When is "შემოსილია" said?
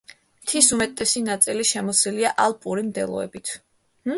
1.73-2.33